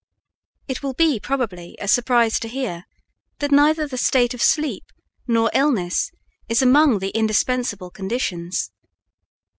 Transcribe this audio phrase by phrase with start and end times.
[0.67, 2.85] It will be probably a surprise to hear
[3.37, 4.85] that neither the state of sleep
[5.27, 6.09] nor illness
[6.49, 8.71] is among the indispensable conditions.